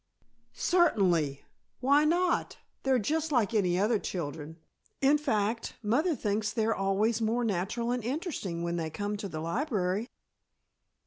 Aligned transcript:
"Certainly. 0.55 1.45
Why 1.79 2.05
not? 2.05 2.57
They're 2.81 2.97
just 2.97 3.31
like 3.31 3.53
any 3.53 3.77
other 3.77 3.99
children. 3.99 4.57
In 4.99 5.19
fact, 5.19 5.75
mother 5.83 6.15
thinks 6.15 6.49
they're 6.51 6.73
always 6.73 7.21
more 7.21 7.43
natural 7.43 7.91
and 7.91 8.03
interesting 8.03 8.63
when 8.63 8.77
they 8.77 8.89
come 8.89 9.15
to 9.17 9.29
the 9.29 9.39
library." 9.41 10.09